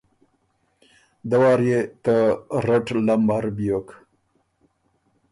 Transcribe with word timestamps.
دۀ 1.29 1.37
وار 1.41 1.59
يې 1.69 1.79
ته 2.03 2.15
رټ 2.65 2.85
لمبر 3.05 3.43
بیوک۔ 3.55 3.87